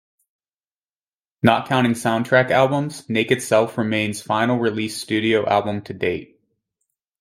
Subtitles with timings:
[1.43, 6.39] Not counting soundtrack albums, "NakedSelf" remains final released studio album to date.